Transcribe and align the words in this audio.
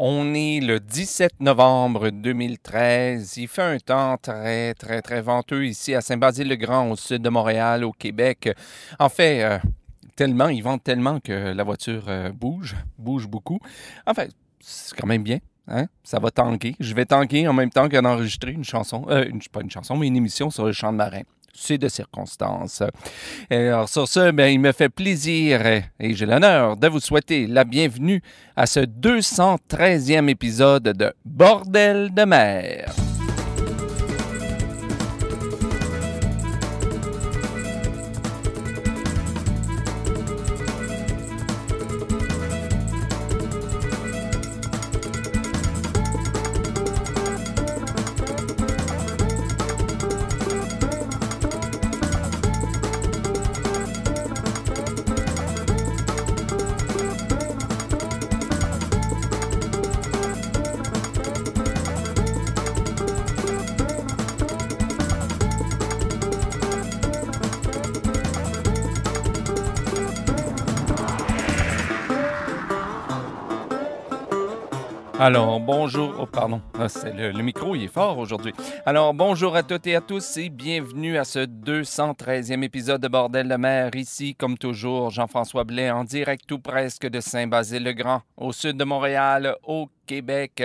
On 0.00 0.32
est 0.32 0.60
le 0.60 0.78
17 0.78 1.40
novembre 1.40 2.10
2013. 2.10 3.36
Il 3.36 3.48
fait 3.48 3.62
un 3.62 3.78
temps 3.78 4.16
très, 4.16 4.72
très, 4.74 5.02
très 5.02 5.20
venteux 5.20 5.66
ici 5.66 5.92
à 5.92 6.00
Saint-Basile-le-Grand, 6.00 6.92
au 6.92 6.94
sud 6.94 7.20
de 7.20 7.28
Montréal, 7.28 7.82
au 7.82 7.90
Québec. 7.90 8.48
En 9.00 9.08
fait, 9.08 9.42
euh, 9.42 9.58
tellement, 10.14 10.50
ils 10.50 10.62
vendent 10.62 10.84
tellement 10.84 11.18
que 11.18 11.52
la 11.52 11.64
voiture 11.64 12.04
euh, 12.06 12.30
bouge, 12.30 12.76
bouge 12.96 13.26
beaucoup. 13.26 13.58
En 14.06 14.14
fait, 14.14 14.30
c'est 14.60 14.96
quand 14.96 15.08
même 15.08 15.24
bien. 15.24 15.38
Hein? 15.66 15.86
Ça 16.04 16.20
va 16.20 16.30
tanker. 16.30 16.76
Je 16.78 16.94
vais 16.94 17.04
tanker 17.04 17.48
en 17.48 17.52
même 17.52 17.70
temps 17.70 17.88
qu'enregistrer 17.88 18.52
une 18.52 18.62
chanson, 18.62 19.04
euh, 19.08 19.28
pas 19.50 19.62
une 19.62 19.70
chanson, 19.70 19.96
mais 19.96 20.06
une 20.06 20.16
émission 20.16 20.50
sur 20.50 20.64
le 20.64 20.72
champ 20.72 20.92
de 20.92 20.98
marin 20.98 21.22
c'est 21.60 21.78
de 21.78 21.88
circonstances. 21.88 22.82
alors, 23.50 23.88
sur 23.88 24.08
ce, 24.08 24.30
ben, 24.30 24.48
il 24.48 24.60
me 24.60 24.72
fait 24.72 24.88
plaisir 24.88 25.66
et 25.66 25.84
j'ai 26.00 26.26
l'honneur 26.26 26.76
de 26.76 26.88
vous 26.88 27.00
souhaiter 27.00 27.46
la 27.46 27.64
bienvenue 27.64 28.22
à 28.56 28.66
ce 28.66 28.80
213e 28.80 30.28
épisode 30.28 30.84
de 30.84 31.12
Bordel 31.24 32.12
de 32.14 32.24
mer. 32.24 33.07
Bonjour. 75.68 76.14
Oh, 76.18 76.24
pardon. 76.24 76.62
Ah, 76.78 76.86
le, 77.14 77.30
le, 77.30 77.42
micro, 77.42 77.74
il 77.74 77.84
est 77.84 77.92
fort 77.92 78.16
aujourd'hui. 78.16 78.54
Alors, 78.86 79.12
bonjour 79.12 79.54
à 79.54 79.62
toutes 79.62 79.86
et 79.86 79.96
à 79.96 80.00
tous 80.00 80.38
et 80.38 80.48
bienvenue 80.48 81.18
à 81.18 81.24
ce 81.24 81.40
213e 81.40 82.62
épisode 82.62 83.02
de 83.02 83.08
Bordel 83.08 83.48
de 83.48 83.56
mer. 83.56 83.94
Ici, 83.94 84.34
comme 84.34 84.56
toujours, 84.56 85.10
Jean-François 85.10 85.64
Blais 85.64 85.90
en 85.90 86.04
direct 86.04 86.46
tout 86.46 86.58
presque 86.58 87.06
de 87.06 87.20
Saint-Basile-le-Grand, 87.20 88.22
au 88.38 88.52
sud 88.52 88.78
de 88.78 88.84
Montréal, 88.84 89.56
au 89.62 89.90
Québec. 90.06 90.62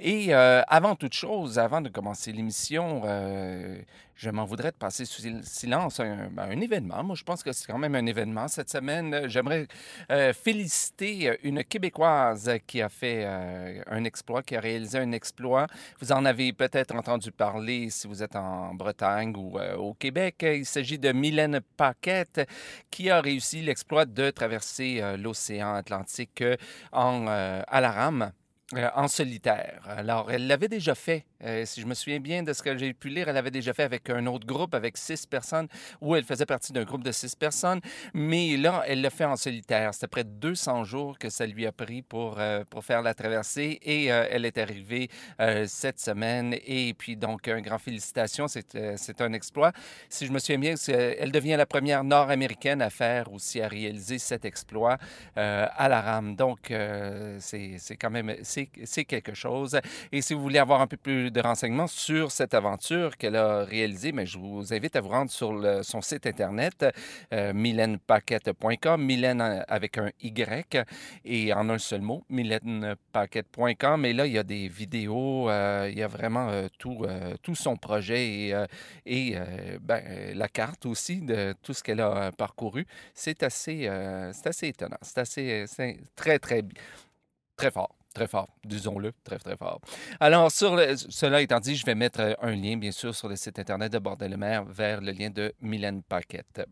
Et 0.00 0.34
euh, 0.34 0.62
avant 0.66 0.94
toute 0.94 1.12
chose, 1.12 1.58
avant 1.58 1.82
de 1.82 1.90
commencer 1.90 2.32
l'émission, 2.32 3.02
euh, 3.04 3.76
je 4.18 4.30
m'en 4.30 4.44
voudrais 4.44 4.72
de 4.72 4.76
passer 4.76 5.04
sous 5.04 5.22
silence 5.42 6.00
un, 6.00 6.28
ben, 6.30 6.50
un, 6.50 6.60
événement. 6.60 7.04
Moi, 7.04 7.14
je 7.14 7.22
pense 7.22 7.44
que 7.44 7.52
c'est 7.52 7.66
quand 7.66 7.78
même 7.78 7.94
un 7.94 8.04
événement 8.04 8.48
cette 8.48 8.68
semaine. 8.68 9.28
J'aimerais 9.28 9.68
euh, 10.10 10.32
féliciter 10.32 11.38
une 11.44 11.62
Québécoise 11.62 12.50
qui 12.66 12.82
a 12.82 12.88
fait 12.88 13.22
euh, 13.24 13.80
un 13.86 14.02
exploit, 14.02 14.42
qui 14.42 14.56
a 14.56 14.60
réalisé 14.60 14.98
un 14.98 15.12
exploit. 15.12 15.68
Vous 16.00 16.10
en 16.10 16.24
avez 16.24 16.52
peut-être 16.52 16.96
entendu 16.96 17.30
parler 17.30 17.90
si 17.90 18.08
vous 18.08 18.22
êtes 18.22 18.34
en 18.34 18.74
Bretagne 18.74 19.34
ou 19.36 19.56
euh, 19.58 19.76
au 19.76 19.94
Québec. 19.94 20.36
Il 20.42 20.66
s'agit 20.66 20.98
de 20.98 21.12
Mylène 21.12 21.60
Paquette 21.76 22.48
qui 22.90 23.10
a 23.10 23.20
réussi 23.20 23.62
l'exploit 23.62 24.04
de 24.04 24.30
traverser 24.30 24.98
euh, 25.00 25.16
l'océan 25.16 25.74
Atlantique 25.74 26.42
en, 26.92 27.26
euh, 27.28 27.62
à 27.66 27.80
la 27.80 27.92
rame. 27.92 28.32
Euh, 28.76 28.90
en 28.94 29.08
solitaire. 29.08 29.80
Alors, 29.88 30.30
elle 30.30 30.46
l'avait 30.46 30.68
déjà 30.68 30.94
fait. 30.94 31.24
Euh, 31.42 31.64
si 31.64 31.80
je 31.80 31.86
me 31.86 31.94
souviens 31.94 32.20
bien 32.20 32.42
de 32.42 32.52
ce 32.52 32.62
que 32.62 32.76
j'ai 32.76 32.92
pu 32.92 33.08
lire, 33.08 33.26
elle 33.26 33.38
avait 33.38 33.50
déjà 33.50 33.72
fait 33.72 33.84
avec 33.84 34.10
un 34.10 34.26
autre 34.26 34.46
groupe, 34.46 34.74
avec 34.74 34.98
six 34.98 35.24
personnes, 35.24 35.68
où 36.02 36.14
elle 36.14 36.24
faisait 36.24 36.44
partie 36.44 36.74
d'un 36.74 36.84
groupe 36.84 37.02
de 37.02 37.10
six 37.10 37.34
personnes. 37.34 37.80
Mais 38.12 38.58
là, 38.58 38.82
elle 38.86 39.00
l'a 39.00 39.08
fait 39.08 39.24
en 39.24 39.36
solitaire. 39.36 39.94
C'était 39.94 40.08
près 40.08 40.24
de 40.24 40.28
200 40.28 40.84
jours 40.84 41.18
que 41.18 41.30
ça 41.30 41.46
lui 41.46 41.64
a 41.64 41.72
pris 41.72 42.02
pour, 42.02 42.38
euh, 42.38 42.62
pour 42.68 42.84
faire 42.84 43.00
la 43.00 43.14
traversée. 43.14 43.78
Et 43.80 44.06
elle 44.06 44.44
est 44.44 44.58
arrivée 44.58 45.08
cette 45.66 45.98
semaine. 45.98 46.54
Et 46.66 46.92
puis, 46.92 47.16
donc, 47.16 47.48
un 47.48 47.62
grand 47.62 47.78
félicitations. 47.78 48.48
C'est 48.48 49.20
un 49.20 49.32
exploit. 49.32 49.72
Si 50.10 50.26
je 50.26 50.32
me 50.32 50.38
souviens 50.38 50.58
bien, 50.58 50.74
elle 50.88 51.32
devient 51.32 51.56
la 51.56 51.66
première 51.66 52.04
nord-américaine 52.04 52.82
à 52.82 52.90
faire 52.90 53.32
aussi, 53.32 53.62
à 53.62 53.68
réaliser 53.68 54.18
cet 54.18 54.44
exploit 54.44 54.98
à 55.36 55.88
la 55.88 56.00
rame. 56.02 56.36
Donc, 56.36 56.70
c'est 57.38 57.96
quand 57.98 58.10
même 58.10 58.34
c'est 58.84 59.04
quelque 59.04 59.34
chose. 59.34 59.78
Et 60.12 60.22
si 60.22 60.34
vous 60.34 60.40
voulez 60.40 60.58
avoir 60.58 60.80
un 60.80 60.86
peu 60.86 60.96
plus 60.96 61.30
de 61.30 61.40
renseignements 61.40 61.86
sur 61.86 62.30
cette 62.30 62.54
aventure 62.54 63.16
qu'elle 63.16 63.36
a 63.36 63.64
réalisée, 63.64 64.12
mais 64.12 64.26
je 64.26 64.38
vous 64.38 64.72
invite 64.72 64.96
à 64.96 65.00
vous 65.00 65.08
rendre 65.08 65.30
sur 65.30 65.52
son 65.82 66.00
site 66.00 66.26
internet, 66.26 66.86
euh, 67.32 67.52
mylenepaquette.com, 67.52 69.02
Mylène 69.02 69.64
avec 69.68 69.98
un 69.98 70.10
Y 70.20 70.84
et 71.24 71.52
en 71.52 71.68
un 71.68 71.78
seul 71.78 72.00
mot, 72.00 72.24
mylenepaquette.com. 72.28 74.04
Et 74.04 74.12
là, 74.12 74.26
il 74.26 74.32
y 74.32 74.38
a 74.38 74.42
des 74.42 74.68
vidéos, 74.68 75.50
euh, 75.50 75.88
il 75.90 75.98
y 75.98 76.02
a 76.02 76.08
vraiment 76.08 76.48
euh, 76.48 76.68
tout, 76.78 77.04
euh, 77.04 77.34
tout 77.42 77.54
son 77.54 77.76
projet 77.76 78.52
et, 79.06 79.36
ben, 79.80 80.02
la 80.34 80.48
carte 80.48 80.86
aussi 80.86 81.20
de 81.20 81.54
tout 81.62 81.74
ce 81.74 81.82
qu'elle 81.82 82.00
a 82.00 82.32
parcouru. 82.32 82.86
C'est 83.14 83.42
assez, 83.42 83.88
assez 83.88 84.68
étonnant. 84.68 84.98
C'est 85.02 85.18
assez, 85.18 85.66
très, 86.16 86.38
très, 86.38 86.62
très 87.56 87.70
fort. 87.70 87.97
Très 88.14 88.26
fort, 88.26 88.48
disons-le, 88.64 89.12
très, 89.22 89.38
très 89.38 89.56
fort. 89.56 89.80
Alors, 90.18 90.50
sur 90.50 90.76
cela 91.10 91.42
étant 91.42 91.60
dit, 91.60 91.76
je 91.76 91.84
vais 91.84 91.94
mettre 91.94 92.36
un 92.40 92.54
lien, 92.56 92.76
bien 92.76 92.90
sûr, 92.90 93.14
sur 93.14 93.28
le 93.28 93.36
site 93.36 93.58
Internet 93.58 93.92
de 93.92 93.98
Bordel-le-Mer 93.98 94.64
vers 94.64 95.00
le 95.00 95.12
lien 95.12 95.30
de 95.30 95.54
Mylène 95.60 96.02
Paquette. 96.02 96.66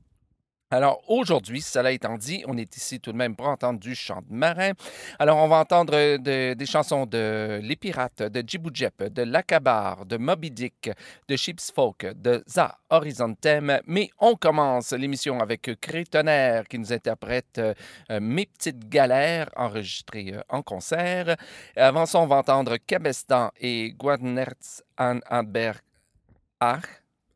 Alors 0.69 1.01
aujourd'hui, 1.07 1.61
cela 1.61 1.93
étant 1.93 2.19
dit, 2.19 2.43
on 2.49 2.57
est 2.59 2.77
ici 2.77 2.99
tout 2.99 3.13
de 3.13 3.17
même 3.17 3.37
pour 3.37 3.47
entendre 3.47 3.79
du 3.79 3.95
chant 3.95 4.21
de 4.29 4.35
marin. 4.35 4.73
Alors 5.21 5.37
on 5.37 5.47
va 5.47 5.59
entendre 5.59 6.17
de, 6.17 6.55
des 6.55 6.67
chansons 6.67 7.07
de 7.07 7.61
Les 7.63 7.77
Pirates, 7.77 8.23
de 8.23 8.43
Djiboujep, 8.45 9.05
de 9.05 9.23
L'Acabar, 9.23 10.05
de 10.05 10.17
Moby 10.17 10.51
Dick, 10.51 10.91
de 11.29 11.37
Sheep's 11.37 11.71
Folk, 11.71 12.05
de 12.21 12.43
Za 12.49 12.79
Horizontem. 12.91 13.81
Mais 13.87 14.11
on 14.19 14.35
commence 14.35 14.91
l'émission 14.91 15.39
avec 15.39 15.71
Crétonnerre 15.81 16.67
qui 16.67 16.81
nous 16.81 16.93
interprète 16.93 17.59
euh, 17.59 17.75
Mes 18.21 18.47
petites 18.47 18.89
galères 18.89 19.51
enregistrées 19.55 20.35
euh, 20.35 20.43
en 20.49 20.63
concert. 20.63 21.37
Avant 21.77 22.07
ça, 22.07 22.19
on 22.19 22.27
va 22.27 22.39
entendre 22.39 22.77
Cabestan 22.85 23.53
et 23.61 23.93
Guadnertz 23.93 24.83
an 24.99 25.21
Adberg 25.27 25.77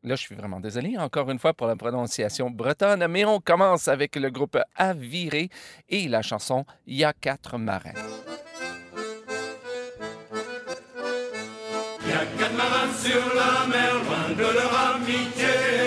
Là, 0.03 0.15
je 0.15 0.21
suis 0.21 0.33
vraiment 0.33 0.59
désolé 0.59 0.97
encore 0.97 1.29
une 1.29 1.37
fois 1.37 1.53
pour 1.53 1.67
la 1.67 1.75
prononciation 1.75 2.49
bretonne, 2.49 3.05
mais 3.07 3.23
on 3.23 3.39
commence 3.39 3.87
avec 3.87 4.15
le 4.15 4.31
groupe 4.31 4.57
Aviré 4.75 5.49
et 5.89 6.07
la 6.07 6.23
chanson 6.23 6.65
Il 6.87 6.95
y 6.95 7.03
a 7.03 7.13
quatre 7.13 7.59
marins. 7.59 7.93
Il 12.01 12.09
y 12.09 12.13
a 12.13 12.25
quatre 12.39 12.55
marins 12.55 12.91
sur 12.97 13.35
la 13.35 13.67
mer, 13.67 13.93
loin 13.93 14.35
de 14.35 14.53
leur 14.55 14.95
amitié, 14.95 15.80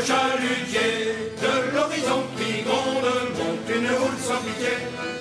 le 0.00 0.06
chalutier. 0.06 1.32
De 1.40 1.74
l'horizon 1.74 2.22
qui 2.36 2.62
gronde 2.62 3.10
monte 3.36 3.68
une 3.68 3.86
houle 3.86 4.18
sans 4.18 4.40
pitié. 4.44 4.74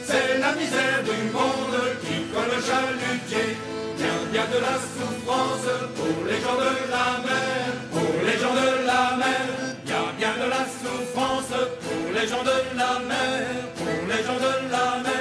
C'est 0.04 0.38
la 0.40 0.54
misère 0.54 1.02
du 1.04 1.20
monde 1.36 1.80
qui 2.02 2.16
cogne 2.31 2.54
le 2.56 2.62
chalutier. 2.70 3.58
Bien, 3.98 4.18
bien 4.31 4.46
de 4.54 4.60
la 4.68 4.76
souffrance 4.94 5.70
pour 5.96 6.26
les 6.30 6.40
gens 6.44 6.58
de 6.66 6.72
la 6.96 7.08
mer, 7.28 7.66
pour 7.92 8.14
les 8.28 8.38
gens 8.42 8.56
de 8.62 8.70
la 8.88 9.18
mer. 9.18 9.46
Bien, 9.86 10.06
bien 10.18 10.34
de 10.44 10.50
la 10.50 10.64
souffrance 10.80 11.54
pour 11.84 12.14
les 12.14 12.28
gens 12.28 12.44
de 12.44 12.58
la 12.78 13.00
mer, 13.12 13.48
pour 13.76 14.02
les 14.12 14.24
gens 14.28 14.40
de 14.48 14.54
la 14.72 14.88
mer 15.04 15.19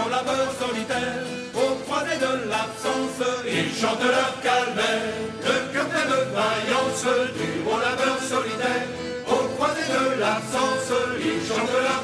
mon 0.00 0.08
labeur 0.08 0.48
solitaire, 0.58 1.24
au 1.54 1.74
croisé 1.84 2.16
de 2.16 2.48
l'absence, 2.48 3.20
ils 3.46 3.72
chantent 3.80 4.02
leur 4.02 4.32
calvaire, 4.40 5.12
le 5.44 5.72
cœur 5.72 5.86
plein 5.88 6.06
de 6.14 6.20
vaillance, 6.36 7.06
du 7.36 7.62
bon 7.64 7.76
labeur 7.76 8.18
solitaire, 8.22 8.86
au 9.28 9.40
croisé 9.56 9.84
de 9.96 10.20
l'absence, 10.20 10.92
ils 11.20 11.42
chantent 11.46 11.76
leur 11.88 11.99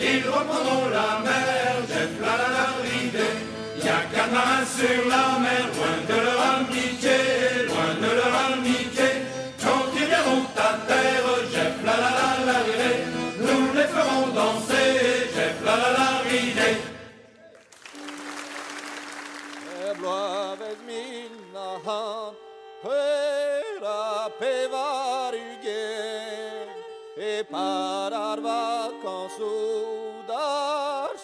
ils 0.00 0.24
reprendront 0.28 0.88
la 0.88 1.20
mer, 1.24 1.74
Jeff 1.88 2.12
la 2.20 2.34
la 2.40 2.48
la 2.56 2.66
Y'a 3.84 4.00
quatre 4.12 4.32
marins 4.32 4.66
sur 4.76 5.02
la 5.08 5.38
mer, 5.44 5.64
loin 5.76 5.96
de 6.08 6.16
leur 6.24 6.40
amitié, 6.56 7.18
loin 7.68 7.92
de 8.02 8.10
leur 8.18 8.34
amitié. 8.52 9.08
Quand 9.62 9.84
ils 9.94 10.06
viendront 10.06 10.46
à 10.56 10.72
terre, 10.88 11.28
Jeff 11.52 11.76
la 11.84 11.96
la 12.02 12.10
la 12.18 12.30
la 12.48 12.58
nous 13.46 13.64
les 13.74 13.88
ferons 13.94 14.26
danser, 14.38 14.90
Jeff 15.34 15.56
la 15.64 15.74
la 15.76 15.90
la 15.98 16.10
ridée. 16.28 16.78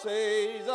says 0.07 0.66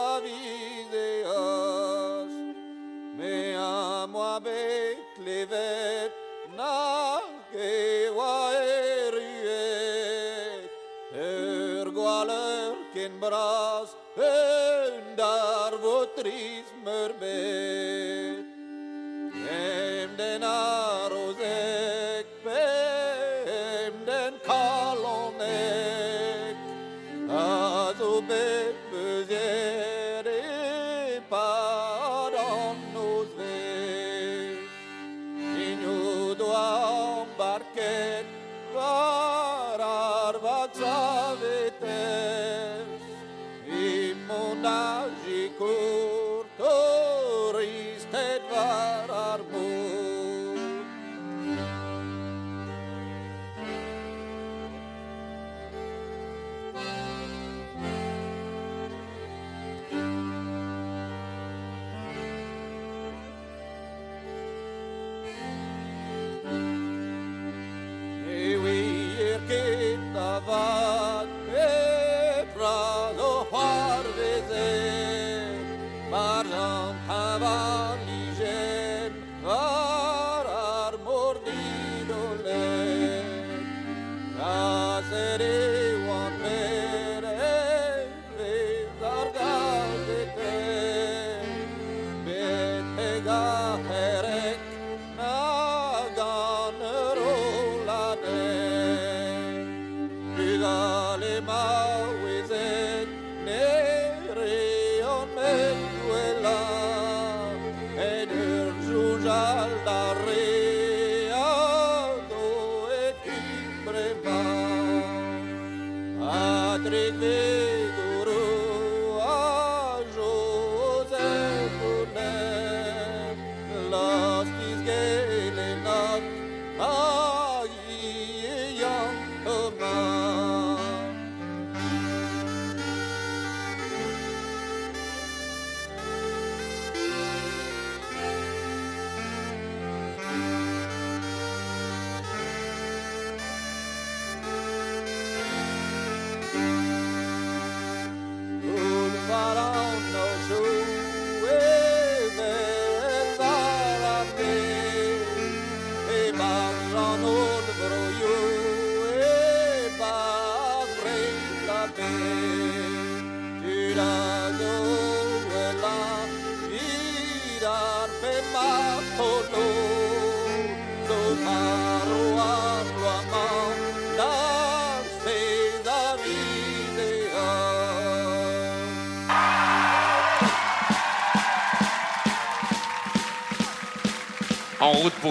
saudade 44.62 45.52
com 45.58 46.11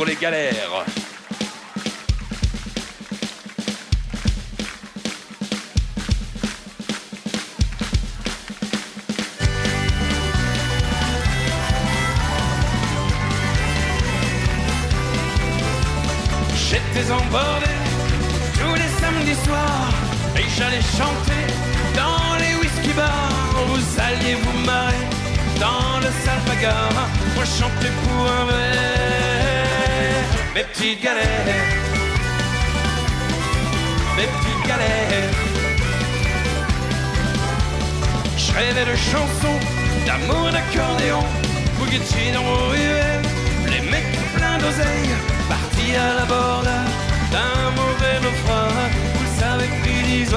les 0.05 0.15
galères. 0.15 0.85
J'étais 16.55 17.11
embordé 17.11 17.67
tous 18.55 18.75
les 18.75 18.89
samedis 19.01 19.35
soirs 19.45 19.93
et 20.37 20.45
j'allais 20.57 20.81
chanter 20.81 21.47
dans 21.95 22.37
les 22.39 22.55
whisky 22.61 22.93
bars. 22.95 23.31
Vous 23.67 24.01
alliez 24.01 24.35
vous 24.35 24.59
marrer 24.65 24.95
dans 25.59 25.99
le 25.99 26.11
salvagar. 26.25 26.91
Moi 27.35 27.45
je 27.45 27.63
chantais 27.63 27.93
pour 28.03 28.27
un 28.27 28.45
verre. 28.47 29.30
Mes 30.61 30.67
petites 30.67 31.03
galères, 31.03 31.25
mes 34.15 34.27
petites 34.27 34.69
galères. 34.69 35.33
Je 38.37 38.53
rêvais 38.53 38.85
de 38.85 38.95
chansons, 38.95 39.59
d'amour, 40.05 40.51
d'accordéon, 40.53 41.25
bouguetti 41.79 42.33
dans 42.35 42.43
vos 42.43 42.73
ruelles, 42.73 43.23
les 43.71 43.91
mecs 43.91 44.13
pleins 44.37 44.59
d'oseille, 44.59 45.15
partis 45.49 45.97
à 45.97 46.17
la 46.17 46.27
borde 46.27 46.69
d'un 47.33 47.71
mauvais 47.81 48.21
naufrage, 48.21 48.97
vous 49.15 49.41
savez 49.41 49.69
pris 49.81 50.03
dix 50.05 50.31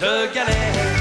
de 0.00 0.34
galère. 0.34 0.91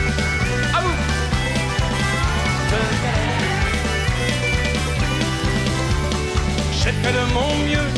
Fait 7.01 7.13
de 7.13 7.25
mon 7.33 7.51
mieux 7.69 7.89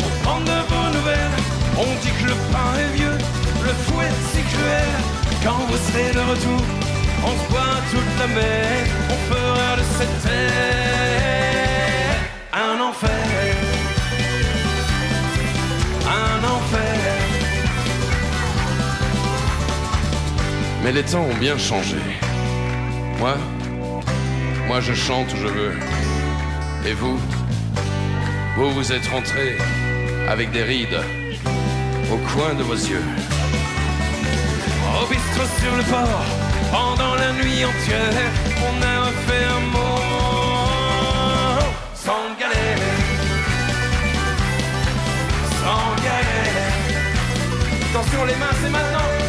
pour 0.00 0.10
prendre 0.22 0.44
de 0.44 0.60
vos 0.70 0.88
nouvelles. 0.96 1.36
On 1.78 1.90
dit 2.02 2.12
que 2.18 2.26
le 2.32 2.36
pain 2.52 2.70
est 2.82 2.92
vieux, 2.96 3.18
le 3.66 3.72
fouet 3.84 4.12
si 4.32 4.42
cruel. 4.52 4.92
Quand 5.44 5.60
vous 5.68 5.80
serez 5.86 6.12
de 6.12 6.22
retour, 6.32 6.62
on 7.24 7.32
se 7.40 7.50
boit 7.50 7.78
toute 7.90 8.12
la 8.18 8.26
mer. 8.26 8.86
On 9.14 9.18
fera 9.32 9.76
de 9.76 9.84
cette 9.98 10.22
terre 10.22 11.50
un 12.52 12.80
enfer. 12.80 13.08
Un 16.06 16.44
enfer. 16.44 16.98
Mais 20.82 20.92
les 20.92 21.02
temps 21.02 21.22
ont 21.22 21.38
bien 21.38 21.56
changé. 21.58 21.98
Moi, 23.18 23.36
moi 24.66 24.80
je 24.80 24.94
chante 24.94 25.32
où 25.32 25.36
je 25.36 25.46
veux. 25.46 25.74
Et 26.86 26.94
vous, 26.94 27.20
vous 28.60 28.72
vous 28.72 28.92
êtes 28.92 29.06
rentrés 29.06 29.56
avec 30.28 30.50
des 30.50 30.62
rides 30.62 31.00
au 32.12 32.18
coin 32.30 32.52
de 32.52 32.62
vos 32.62 32.74
yeux. 32.74 33.02
Au 35.00 35.06
bistrot 35.06 35.48
sur 35.62 35.74
le 35.76 35.82
port, 35.84 36.24
pendant 36.70 37.14
la 37.14 37.32
nuit 37.32 37.64
entière, 37.64 38.30
on 38.68 38.74
a 38.82 38.98
fait 39.26 39.44
un 39.56 39.60
mot 39.74 40.02
sans 41.94 42.26
galère, 42.38 42.98
sans 45.62 45.86
galère. 46.04 46.74
Attention 47.88 48.24
les 48.26 48.36
mains, 48.36 48.56
c'est 48.62 48.70
maintenant. 48.70 49.19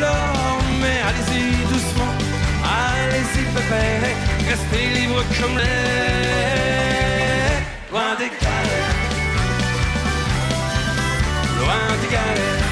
Mais 0.00 1.00
allez-y 1.06 1.40
doucement, 1.72 2.14
allez-y 2.64 3.44
pépère, 3.54 4.02
restez 4.48 4.86
libre 4.98 5.22
comme 5.40 5.56
l'air. 5.56 7.14
Loin 7.92 8.10
des 8.18 8.30
galères, 8.42 9.00
loin 11.60 11.86
des 12.00 12.10
galères, 12.16 12.64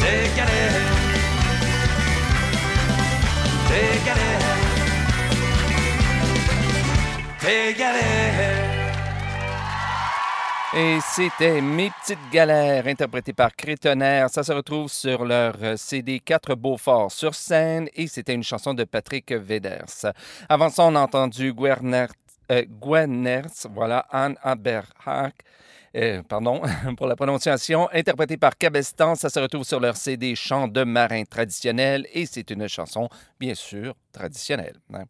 des 0.00 0.22
galères, 0.36 0.98
des 3.70 3.92
galères. 4.06 4.58
Des 7.42 7.72
galères. 7.74 8.69
Et 10.76 10.98
c'était 11.02 11.60
Mes 11.60 11.90
petites 11.90 12.30
galères, 12.32 12.86
interprétées 12.86 13.32
par 13.32 13.56
Crétonnerre. 13.56 14.30
Ça 14.30 14.44
se 14.44 14.52
retrouve 14.52 14.88
sur 14.88 15.24
leur 15.24 15.56
euh, 15.62 15.76
CD 15.76 16.20
4 16.20 16.54
Beaufort 16.54 17.10
sur 17.10 17.34
scène 17.34 17.88
et 17.92 18.06
c'était 18.06 18.34
une 18.34 18.44
chanson 18.44 18.72
de 18.72 18.84
Patrick 18.84 19.32
Veders. 19.32 20.12
Avant 20.48 20.68
ça, 20.68 20.84
on 20.84 20.94
a 20.94 21.00
entendu 21.00 21.52
Guernert, 21.52 22.12
euh, 22.52 22.64
voilà, 23.74 24.06
Anne 24.12 24.36
Aberhach. 24.44 25.34
euh, 25.96 26.22
pardon 26.22 26.62
pour 26.96 27.08
la 27.08 27.16
prononciation, 27.16 27.88
interprétée 27.92 28.36
par 28.36 28.56
Cabestan. 28.56 29.16
Ça 29.16 29.28
se 29.28 29.40
retrouve 29.40 29.64
sur 29.64 29.80
leur 29.80 29.96
CD 29.96 30.36
Chants 30.36 30.68
de 30.68 30.84
marins 30.84 31.24
traditionnels 31.24 32.06
et 32.12 32.26
c'est 32.26 32.48
une 32.48 32.68
chanson, 32.68 33.08
bien 33.40 33.54
sûr, 33.54 33.94
traditionnelle. 34.12 34.76
hein. 34.94 35.04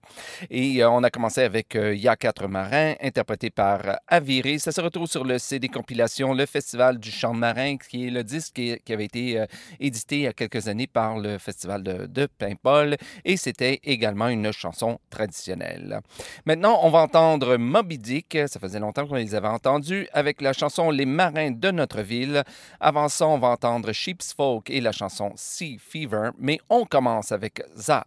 Et 0.50 0.82
euh, 0.82 0.90
on 0.90 1.02
a 1.02 1.10
commencé 1.10 1.42
avec 1.42 1.76
euh, 1.76 1.94
Ya 1.94 2.16
quatre 2.16 2.48
marins, 2.48 2.94
interprété 3.00 3.50
par 3.50 3.98
Aviré. 4.08 4.58
Ça 4.58 4.72
se 4.72 4.80
retrouve 4.80 5.06
sur 5.06 5.24
le 5.24 5.38
CD 5.38 5.68
compilation 5.68 6.34
Le 6.34 6.46
Festival 6.46 6.98
du 6.98 7.10
chant 7.10 7.34
marin, 7.34 7.76
qui 7.76 8.06
est 8.06 8.10
le 8.10 8.24
disque 8.24 8.54
qui, 8.54 8.92
avait 8.92 9.04
été 9.04 9.40
euh, 9.40 9.46
édité 9.78 10.16
il 10.16 10.22
y 10.22 10.26
a 10.26 10.32
quelques 10.32 10.68
années 10.68 10.86
par 10.86 11.18
le 11.18 11.38
Festival 11.38 11.82
de, 11.82 12.26
Paimpol. 12.38 12.96
Et 13.24 13.36
c'était 13.36 13.80
également 13.84 14.28
une 14.28 14.52
chanson 14.52 14.98
traditionnelle. 15.10 16.00
Maintenant, 16.44 16.80
on 16.82 16.90
va 16.90 17.00
entendre 17.00 17.56
Moby 17.56 17.98
Dick. 17.98 18.36
Ça 18.46 18.60
faisait 18.60 18.78
longtemps 18.78 19.06
qu'on 19.06 19.14
les 19.14 19.34
avait 19.34 19.48
entendus 19.48 20.08
avec 20.12 20.40
la 20.40 20.52
chanson 20.52 20.90
Les 20.90 21.06
marins 21.06 21.50
de 21.50 21.70
notre 21.70 22.02
ville. 22.02 22.42
Avant 22.78 23.08
ça, 23.08 23.26
on 23.26 23.38
va 23.38 23.48
entendre 23.48 23.92
Sheep's 23.92 24.32
Folk 24.32 24.70
et 24.70 24.80
la 24.80 24.92
chanson 24.92 25.32
Sea 25.36 25.78
Fever. 25.78 26.30
Mais 26.38 26.58
on 26.68 26.84
commence 26.84 27.32
avec 27.32 27.62
Za 27.76 28.04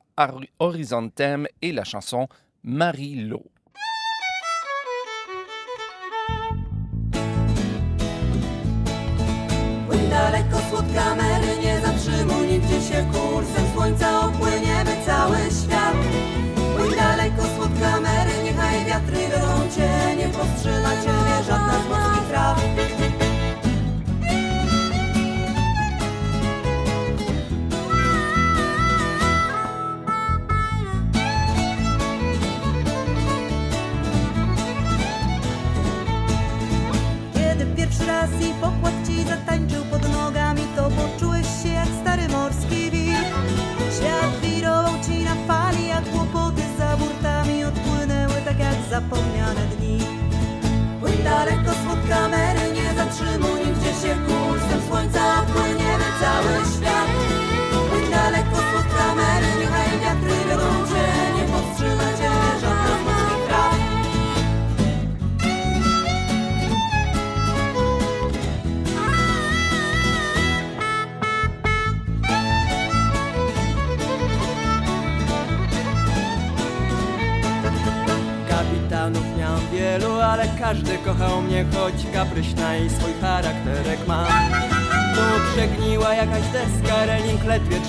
Horizontem 0.60 1.48
et 1.62 1.72
la 1.72 1.84
chanson 1.84 2.28
Marie-Lo. 2.64 3.53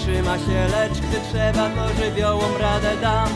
Trzyma 0.04 0.38
się, 0.38 0.61
lecz 0.76 0.99
gdy 1.04 1.18
trzeba, 1.30 1.64
to 1.76 1.82
żywiołom 1.99 2.56
radę 2.61 2.96
dam. 3.00 3.28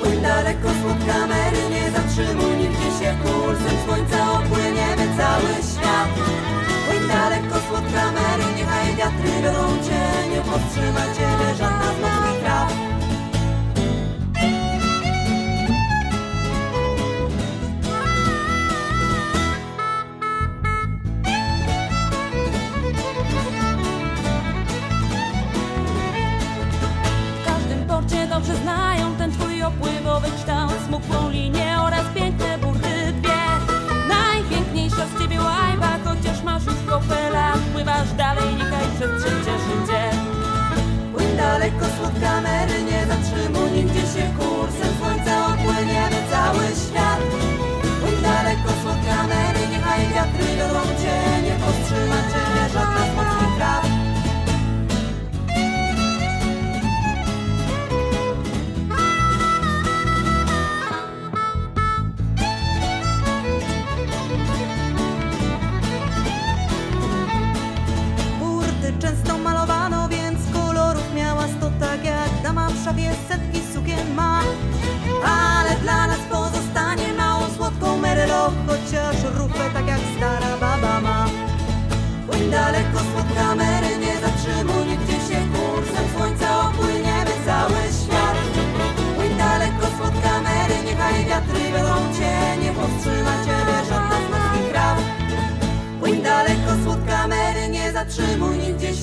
Płyń 0.00 0.20
daleko 0.22 0.68
spod 0.78 0.98
kamery, 1.06 1.62
nie 1.74 1.90
zatrzymuj 1.90 2.56
nigdzie 2.60 2.90
się 2.98 3.10
kursem 3.22 3.76
słońca 3.84 4.18
opłyniemy 4.32 5.04
cały 5.18 5.52
świat. 5.70 6.10
Płyń 6.86 7.08
daleko 7.08 7.56
spod 7.66 7.86
kamery, 7.94 8.46
niechaj 8.56 8.96
wiatry 8.96 9.30
biorą 9.42 9.66
cię, 9.86 10.02
nie 10.30 10.40
powstrzyma 10.48 11.04
ciebie 11.16 11.25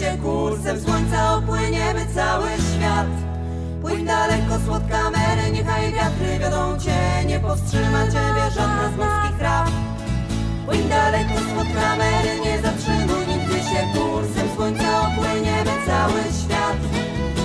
się 0.04 0.18
kursem 0.18 0.82
słońca 0.82 1.36
opłyniemy 1.36 2.06
cały 2.16 2.50
świat. 2.50 3.08
Płyń 3.82 4.06
daleko 4.06 4.56
spod 4.66 4.84
kamery, 4.90 5.52
niechaj 5.52 5.94
wiatry 5.94 6.40
wiodą 6.40 6.80
cię, 6.80 7.26
nie 7.26 7.40
powstrzyma 7.40 8.04
ciebie 8.14 8.46
żadna 8.56 8.86
z 8.94 8.96
morskich 8.98 9.38
praw. 9.40 9.72
Płyń 10.66 10.90
daleko 10.90 11.36
spod 11.48 11.68
kamery, 11.80 12.32
nie 12.46 12.56
zatrzymuj 12.62 13.24
nigdzie 13.28 13.60
się 13.70 13.82
kursem 13.94 14.48
słońca 14.56 14.90
opłyniemy 15.08 15.74
cały 15.88 16.22
świat. 16.40 16.80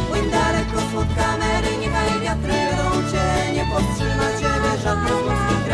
Płyń 0.09 0.31
daleko 0.31 0.79
spod 0.89 1.09
kamery, 1.21 1.71
niechaj 1.81 2.21
wiatry 2.23 2.53
wiodą 2.71 2.89
cię, 3.11 3.53
nie 3.57 3.65
powstrzyma 3.73 4.29
ciebie 4.41 4.73
żadna 4.85 5.09
z 5.09 5.23
morskich 5.27 5.63
praw. 5.65 5.68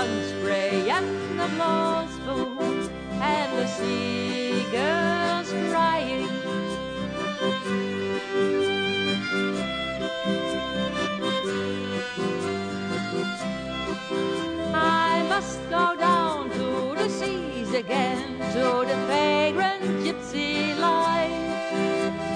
almond 0.00 0.24
spray 0.30 0.88
and 0.88 1.38
the 1.38 1.48
moss 1.58 2.10
moon 2.26 2.88
and 3.20 3.58
the 3.58 3.66
seagulls 3.66 5.50
crying. 5.70 6.28
I 14.72 15.22
must 15.28 15.60
go 15.68 15.96
down 15.96 16.50
to 16.50 16.94
the 16.96 17.08
seas 17.08 17.74
again, 17.74 18.38
to 18.54 18.84
the 18.90 18.98
vagrant 19.06 19.84
gypsy 20.04 20.78
life, 20.78 21.30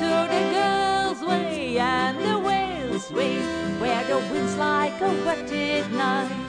to 0.00 0.10
the 0.34 0.42
girls' 0.52 1.22
way 1.22 1.78
and 1.78 2.18
the 2.18 2.38
whale's 2.38 3.10
way, 3.10 3.38
where 3.80 4.04
the 4.04 4.18
wind's 4.30 4.56
like 4.56 5.00
a 5.00 5.12
wetted 5.24 5.90
knife 5.92 6.43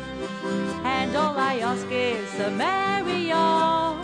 all 1.15 1.37
I 1.37 1.59
ask 1.59 1.87
is 1.89 2.39
a 2.39 2.51
merry 2.51 3.29
yawn 3.29 4.03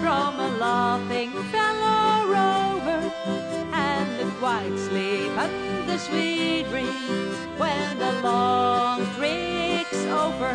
from 0.00 0.40
a 0.40 0.48
laughing 0.58 1.32
fellow 1.54 2.26
rover 2.26 3.00
and 3.72 4.20
the 4.20 4.30
quiet 4.38 4.78
sleep 4.78 5.32
and 5.44 5.88
the 5.88 5.98
sweet 5.98 6.68
dream 6.70 7.32
when 7.56 7.98
the 7.98 8.12
long 8.22 9.06
trick's 9.16 10.04
over. 10.06 10.54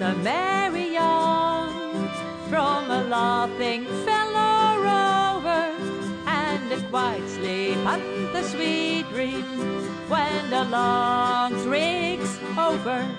A 0.00 0.14
merry 0.16 0.92
yawn 0.92 2.08
from 2.50 2.90
a 2.90 3.02
laughing 3.04 3.86
fellow 4.04 4.82
rover 4.82 5.74
and 6.26 6.70
a 6.70 6.80
quiet 6.90 7.26
sleep 7.30 7.78
and 7.78 8.34
the 8.34 8.42
sweet 8.42 9.08
dream 9.08 9.42
when 10.08 10.50
the 10.50 10.64
long 10.64 11.50
trick's 11.62 12.38
over. 12.58 13.15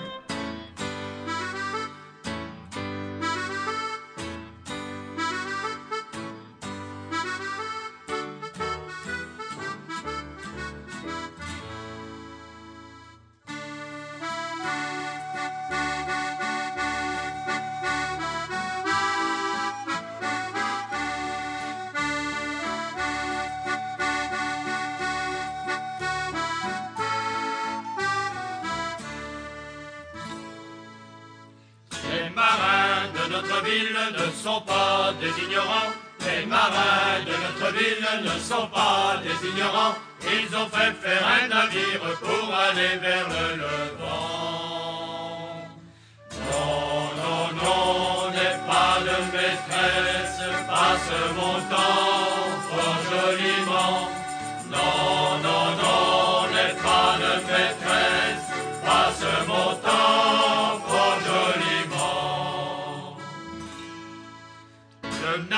Ne 33.68 34.32
sont 34.32 34.60
pas 34.62 35.12
des 35.20 35.44
ignorants. 35.44 35.92
Les 36.20 36.46
marins 36.46 37.20
de 37.26 37.32
notre 37.32 37.72
ville 37.76 38.06
ne 38.24 38.38
sont 38.40 38.66
pas 38.68 39.20
des 39.22 39.48
ignorants. 39.48 39.94
Ils 40.22 40.56
ont 40.56 40.68
fait 40.68 40.92
faire 41.02 41.26
un 41.26 41.48
navire 41.48 42.00
pour 42.20 42.54
aller 42.54 42.96
vers 43.00 43.28
le 43.28 43.56
Levant. 43.62 44.88
Non, 46.50 47.10
non, 47.22 47.44
non, 47.62 48.30
n'aie 48.30 48.58
pas 48.66 49.00
de 49.00 49.16
maîtresse, 49.32 50.40
passe 50.66 51.12
mon 51.36 51.56
temps 51.70 52.48
fort 52.68 53.00
joliment. 53.10 54.17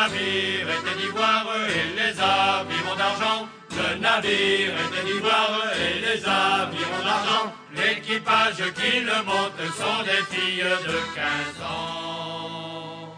Navire 0.00 0.68
était 0.76 0.96
d'ivoire 0.98 1.46
et 1.68 1.86
les 1.98 2.14
d'argent. 2.14 3.48
Le 3.76 3.98
navire 3.98 4.72
était 4.84 5.04
d'ivoire 5.04 5.62
et 5.76 5.94
les 6.04 6.20
avirons 6.24 7.04
d'argent. 7.04 7.46
L'équipage 7.76 8.62
qui 8.76 9.00
le 9.00 9.18
monte 9.30 9.62
sont 9.80 10.02
des 10.08 10.22
filles 10.30 10.76
de 10.88 10.98
15 11.14 11.60
ans. 11.62 13.12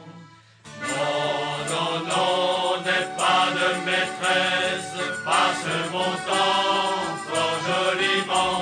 Non, 0.90 1.46
non, 1.72 1.92
non, 2.10 2.82
n'aie 2.84 3.08
pas 3.20 3.46
de 3.58 3.68
maîtresse, 3.86 4.94
passe 5.24 5.68
mon 5.92 6.12
temps 6.28 6.96
fort 7.26 7.58
joliment. 7.68 8.58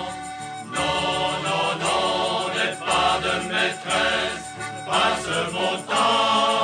Non, 0.77 1.01
non, 1.47 1.67
non, 1.85 2.49
n'aie 2.55 2.77
pas 2.89 3.13
de 3.27 3.35
maîtresse, 3.53 4.47
passe 4.87 5.53
mon 5.53 5.73
temps 5.93 6.60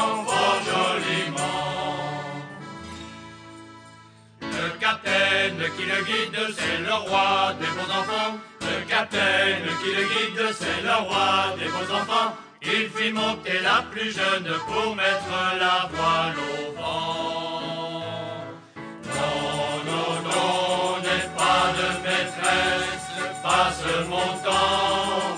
qui 5.77 5.85
le 5.85 6.05
guide, 6.05 6.55
c'est 6.57 6.79
le 6.87 6.95
roi 6.95 7.55
des 7.61 7.67
bons 7.67 7.93
enfants. 8.01 8.39
Le 8.61 8.89
capitaine 8.89 9.67
qui 9.83 9.91
le 9.95 10.05
guide, 10.13 10.55
c'est 10.59 10.83
le 10.83 10.97
roi 11.09 11.57
des 11.59 11.67
bons 11.67 11.95
enfants. 11.95 12.37
Il 12.63 12.89
fit 12.91 13.13
monter 13.13 13.61
la 13.61 13.83
plus 13.91 14.13
jeune 14.13 14.49
pour 14.67 14.95
mettre 14.95 15.33
la 15.59 15.89
voile 15.93 16.37
au 16.37 16.73
vent. 16.77 18.03
Non, 19.15 19.71
non, 19.89 20.11
non, 20.29 21.01
n'aie 21.03 21.29
pas 21.37 21.65
de 21.79 21.89
maîtresse, 22.05 23.09
passe 23.43 23.85
mon 24.09 24.29
temps 24.45 25.36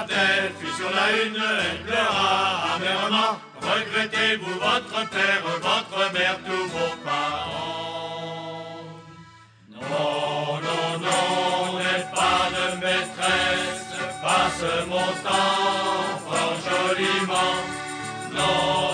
Quand 0.00 0.06
elle 0.16 0.52
fut 0.58 0.74
sur 0.76 0.90
la 0.94 1.10
une, 1.24 1.36
elle 1.36 1.82
pleura 1.84 2.74
amèrement. 2.74 3.38
Regrettez-vous 3.60 4.54
votre 4.54 5.10
père, 5.10 5.42
votre 5.60 6.12
mère, 6.14 6.38
tous 6.46 6.68
vos 6.68 6.96
parents 7.04 7.60
Non, 9.68 10.58
non, 10.66 10.98
non, 11.04 11.78
n'aie 11.78 12.06
pas 12.14 12.48
de 12.56 12.76
maîtresse, 12.76 13.92
passe 14.22 14.64
mon 14.88 15.10
temps 15.26 16.18
fort 16.24 16.56
joliment. 16.64 17.56
Non, 18.32 18.89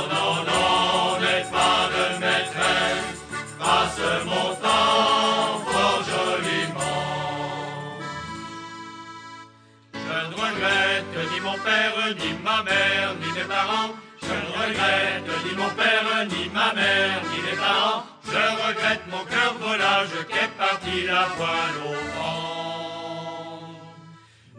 ni 12.14 12.32
ma 12.44 12.62
mère, 12.62 13.14
ni 13.20 13.32
mes 13.32 13.44
parents. 13.44 13.92
Je 14.22 14.28
ne 14.28 14.50
regrette 14.60 15.30
ni 15.44 15.52
mon 15.56 15.70
père, 15.70 16.26
ni 16.30 16.48
ma 16.50 16.72
mère, 16.74 17.20
ni 17.30 17.38
mes 17.42 17.56
parents. 17.56 18.04
Je 18.24 18.42
regrette 18.66 19.04
mon 19.10 19.24
cœur 19.24 19.54
volage 19.60 20.16
qu'est 20.28 20.52
parti 20.56 21.06
la 21.06 21.26
voile 21.36 21.78
au 21.84 21.94
vent. 22.14 22.46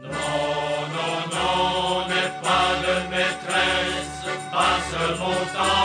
Non, 0.04 0.10
non, 0.96 1.16
non, 1.34 2.08
n'aie 2.08 2.34
pas 2.44 2.70
de 2.86 2.96
maîtresse, 3.12 4.26
passe 4.52 5.20
mon 5.20 5.40
temps 5.56 5.77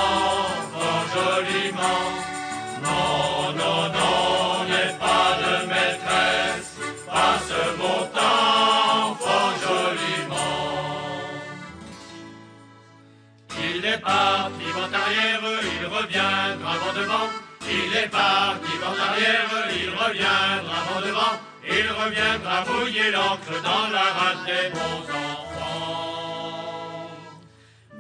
parti 14.03 14.67
vent 14.75 14.93
arrière, 14.93 15.41
il 15.81 15.87
reviendra 15.87 16.73
vent 16.83 16.95
devant. 17.01 17.29
Il 17.71 17.97
est 17.97 18.09
parti 18.09 18.73
vent 18.83 18.99
arrière, 19.09 19.51
il 19.83 19.91
reviendra 19.91 20.79
vent 20.89 21.03
devant. 21.07 21.35
Il 21.65 21.89
reviendra 22.01 22.65
mouiller 22.67 23.11
l'encre 23.13 23.63
dans 23.63 23.87
la 23.97 24.07
rate 24.19 24.45
des 24.47 24.71
bons 24.75 25.07
enfants. 25.25 26.53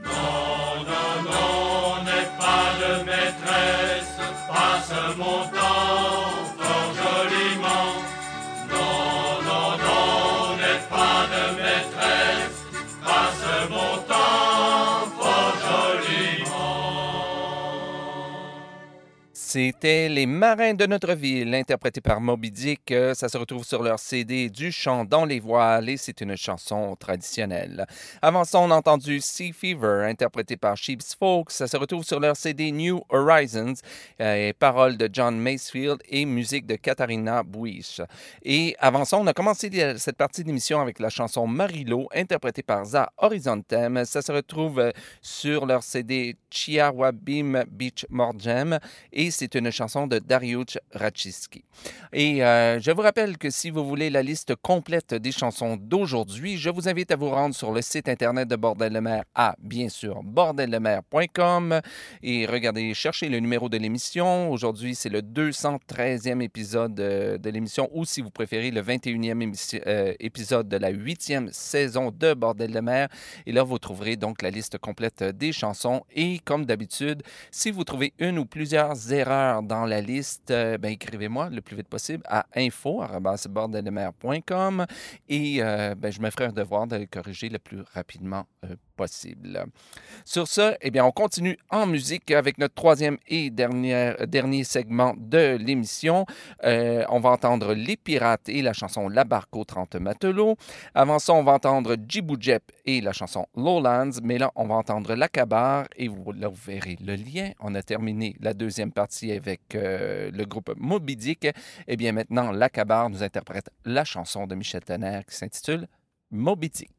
Non, 0.04 0.84
non, 0.90 1.10
non, 1.30 2.04
n'aie 2.04 2.30
pas 2.42 2.68
de 2.82 2.92
maîtresse, 3.04 4.18
passe 4.48 5.16
mon 5.16 5.40
temps 5.56 6.41
C'était 19.52 20.08
Les 20.08 20.24
Marins 20.24 20.72
de 20.72 20.86
notre 20.86 21.12
ville, 21.12 21.54
interprété 21.54 22.00
par 22.00 22.22
Moby 22.22 22.50
Dick. 22.50 22.90
Euh, 22.90 23.12
Ça 23.12 23.28
se 23.28 23.36
retrouve 23.36 23.66
sur 23.66 23.82
leur 23.82 23.98
CD 23.98 24.48
Du 24.48 24.72
chant 24.72 25.04
dans 25.04 25.26
les 25.26 25.40
voiles 25.40 25.90
et 25.90 25.98
c'est 25.98 26.22
une 26.22 26.38
chanson 26.38 26.96
traditionnelle. 26.96 27.86
Avant 28.22 28.44
ça, 28.44 28.60
on 28.60 28.70
a 28.70 28.76
entendu 28.76 29.20
Sea 29.20 29.52
Fever, 29.52 30.06
interprété 30.08 30.56
par 30.56 30.74
Sheep's 30.78 31.14
Folk. 31.14 31.50
Ça 31.50 31.66
se 31.66 31.76
retrouve 31.76 32.02
sur 32.02 32.18
leur 32.18 32.34
CD 32.34 32.72
New 32.72 33.02
Horizons, 33.10 33.74
euh, 34.22 34.48
et 34.48 34.54
paroles 34.54 34.96
de 34.96 35.10
John 35.12 35.38
Masefield 35.38 35.98
et 36.08 36.24
musique 36.24 36.64
de 36.64 36.76
Katharina 36.76 37.42
Buish. 37.42 38.00
Et 38.42 38.74
avant 38.78 39.04
ça, 39.04 39.18
on 39.18 39.26
a 39.26 39.34
commencé 39.34 39.68
cette 39.98 40.16
partie 40.16 40.44
d'émission 40.44 40.80
avec 40.80 40.98
la 40.98 41.10
chanson 41.10 41.46
Marilo, 41.46 42.08
interprétée 42.14 42.62
par 42.62 42.86
Za 42.86 43.12
Horizontem. 43.18 44.02
Ça 44.06 44.22
se 44.22 44.32
retrouve 44.32 44.78
euh, 44.78 44.92
sur 45.20 45.66
leur 45.66 45.82
CD 45.82 46.36
Chiawabim 46.50 47.64
Beach 47.70 48.06
Mordjem 48.08 48.78
et 49.12 49.30
une 49.54 49.70
chanson 49.70 50.06
de 50.06 50.18
Dariusz 50.18 50.78
Raczyski. 50.92 51.64
Et 52.12 52.44
euh, 52.44 52.80
je 52.80 52.90
vous 52.90 53.02
rappelle 53.02 53.38
que 53.38 53.50
si 53.50 53.70
vous 53.70 53.86
voulez 53.86 54.10
la 54.10 54.22
liste 54.22 54.54
complète 54.56 55.14
des 55.14 55.32
chansons 55.32 55.76
d'aujourd'hui, 55.76 56.56
je 56.58 56.70
vous 56.70 56.88
invite 56.88 57.10
à 57.10 57.16
vous 57.16 57.30
rendre 57.30 57.54
sur 57.54 57.72
le 57.72 57.82
site 57.82 58.08
internet 58.08 58.48
de 58.48 58.56
Bordel 58.56 58.92
de 58.92 59.00
mer 59.00 59.24
à, 59.34 59.54
bien 59.60 59.88
sûr, 59.88 60.22
bordeldemer.com 60.22 61.80
et 62.22 62.46
regardez, 62.46 62.94
cherchez 62.94 63.28
le 63.28 63.38
numéro 63.40 63.68
de 63.68 63.76
l'émission. 63.76 64.50
Aujourd'hui, 64.50 64.94
c'est 64.94 65.08
le 65.08 65.20
213e 65.20 66.40
épisode 66.42 66.98
euh, 67.00 67.38
de 67.38 67.50
l'émission 67.50 67.88
ou 67.92 68.04
si 68.04 68.20
vous 68.20 68.30
préférez, 68.30 68.70
le 68.70 68.82
21e 68.82 69.40
émission- 69.42 69.80
euh, 69.86 70.14
épisode 70.20 70.68
de 70.68 70.76
la 70.76 70.92
8e 70.92 71.50
saison 71.52 72.10
de 72.16 72.34
Bordel 72.34 72.72
de 72.72 72.80
mer. 72.80 73.08
Et 73.46 73.52
là, 73.52 73.62
vous 73.62 73.78
trouverez 73.78 74.16
donc 74.16 74.42
la 74.42 74.50
liste 74.50 74.78
complète 74.78 75.22
des 75.22 75.52
chansons. 75.52 76.02
Et 76.14 76.38
comme 76.44 76.64
d'habitude, 76.66 77.22
si 77.50 77.70
vous 77.70 77.84
trouvez 77.84 78.12
une 78.18 78.38
ou 78.38 78.44
plusieurs 78.46 79.12
erreurs 79.12 79.31
dans 79.62 79.84
la 79.84 80.00
liste, 80.00 80.50
euh, 80.50 80.78
ben, 80.78 80.92
écrivez-moi 80.92 81.50
le 81.50 81.60
plus 81.60 81.76
vite 81.76 81.88
possible 81.88 82.22
à 82.28 82.46
info.bordeldemer.com 82.56 84.86
et 85.28 85.58
euh, 85.60 85.94
ben, 85.94 86.10
je 86.10 86.20
me 86.20 86.30
ferai 86.30 86.46
un 86.46 86.52
devoir 86.52 86.86
de 86.86 86.96
le 86.96 87.04
corriger 87.06 87.48
le 87.48 87.58
plus 87.58 87.82
rapidement 87.94 88.46
euh, 88.64 88.76
possible. 88.96 89.66
Sur 90.24 90.48
ce, 90.48 90.74
eh 90.80 90.90
bien, 90.90 91.04
on 91.04 91.12
continue 91.12 91.58
en 91.70 91.86
musique 91.86 92.30
avec 92.30 92.56
notre 92.58 92.74
troisième 92.74 93.18
et 93.26 93.50
dernier, 93.50 94.14
dernier 94.28 94.64
segment 94.64 95.14
de 95.16 95.56
l'émission. 95.56 96.26
On 96.62 97.20
va 97.20 97.30
entendre 97.30 97.72
Les 97.74 97.96
Pirates 97.96 98.48
et 98.48 98.62
la 98.62 98.72
chanson 98.72 99.08
La 99.08 99.24
Barque 99.24 99.56
aux 99.56 99.64
30 99.64 99.96
matelots. 99.96 100.56
Avant 100.94 101.18
ça, 101.18 101.32
on 101.32 101.42
va 101.42 101.54
entendre 101.54 101.96
Djibou 102.06 102.36
et 102.84 103.00
la 103.00 103.12
chanson 103.12 103.46
Lowlands. 103.56 104.20
Mais 104.22 104.38
là, 104.38 104.52
on 104.54 104.66
va 104.66 104.76
entendre 104.76 105.14
L'Acabar 105.14 105.86
et 105.96 106.08
là, 106.08 106.48
vous 106.48 106.60
verrez 106.64 106.96
le 107.04 107.16
lien. 107.16 107.50
On 107.60 107.74
a 107.74 107.82
terminé 107.82 108.36
la 108.40 108.54
deuxième 108.54 108.92
partie 108.92 109.21
avec 109.30 109.74
euh, 109.74 110.30
le 110.32 110.44
groupe 110.44 110.72
Moby 110.76 111.16
Dick. 111.16 111.46
Eh 111.86 111.96
bien, 111.96 112.12
maintenant, 112.12 112.50
L'Acabar 112.50 113.08
nous 113.10 113.22
interprète 113.22 113.70
la 113.84 114.04
chanson 114.04 114.46
de 114.46 114.54
Michel 114.54 114.82
Tanner 114.82 115.20
qui 115.28 115.36
s'intitule 115.36 115.86
Moby 116.30 116.70
Dick. 116.70 116.90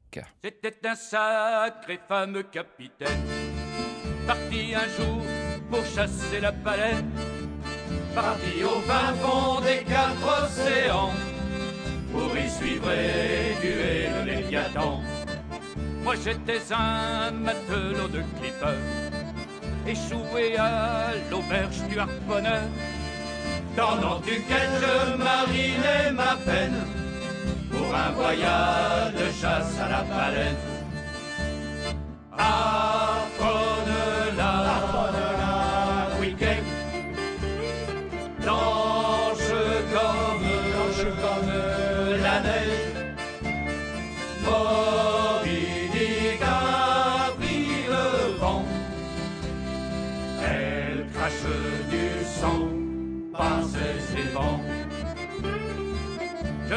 C'était 0.43 0.87
un 0.87 0.95
sacré 0.95 1.99
fameux 2.07 2.43
capitaine, 2.43 3.25
parti 4.27 4.75
un 4.75 4.87
jour 4.89 5.21
pour 5.69 5.83
chasser 5.85 6.39
la 6.39 6.51
baleine, 6.51 7.09
parti 8.13 8.63
au 8.63 8.79
fin 8.81 9.13
fond 9.15 9.59
des 9.61 9.83
quatre 9.83 10.45
océans, 10.45 11.11
pour 12.11 12.37
y 12.37 12.47
suivre 12.47 12.91
et 12.91 13.59
tuer 13.59 14.09
le 14.09 14.31
Léviathan. 14.31 15.01
Moi 16.03 16.15
j'étais 16.23 16.61
un 16.71 17.31
matelot 17.31 18.07
de 18.09 18.21
clipper, 18.37 18.77
échoué 19.87 20.57
à 20.57 21.11
l'auberge 21.29 21.81
du 21.89 21.99
harponneur, 21.99 22.63
pendant 23.75 24.19
duquel 24.19 24.69
je 24.81 25.17
marinais 25.17 26.11
ma 26.13 26.35
peine 26.45 26.85
pour 27.71 27.93
un 27.95 28.11
voyage 28.11 29.13
de 29.13 29.31
chasse 29.41 29.79
à 29.79 29.89
la 29.89 30.01
baleine. 30.03 30.55
Harponne-la, 32.37 33.82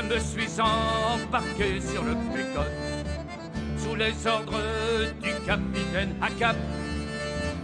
me 0.09 0.19
suis 0.19 0.61
embarqué 0.61 1.81
sur 1.81 2.03
le 2.05 2.15
Pécot 2.33 2.71
sous 3.79 3.95
les 3.95 4.27
ordres 4.27 4.61
du 5.23 5.31
capitaine 5.45 6.15
Hakap, 6.23 6.57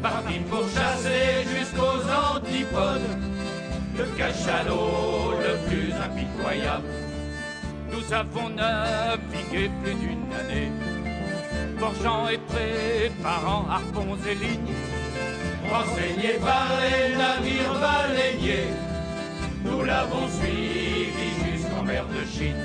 parti 0.03 0.39
pour 0.51 0.65
chasser 0.69 1.47
jusqu'aux 1.57 2.03
antipodes 2.35 3.19
le 3.97 4.05
cachalot 4.17 5.35
le 5.39 5.69
plus 5.69 5.93
impitoyable. 5.93 6.89
Nous 7.91 8.13
avons 8.13 8.49
navigué 8.49 9.71
plus 9.83 9.95
d'une 9.95 10.33
année, 10.33 10.73
forgeant 11.79 12.29
et 12.29 12.39
préparant 12.39 13.67
harpons 13.69 14.17
et 14.27 14.35
lignes, 14.35 14.75
renseignés 15.71 16.39
par 16.41 16.69
les 16.81 17.15
navires 17.17 17.75
baleiniers. 17.81 18.69
Nous 19.65 19.83
l'avons 19.85 20.27
suivi 20.29 21.52
jusqu'en 21.83 21.85
mer 21.85 22.05
de 22.07 22.25
Chine. 22.27 22.57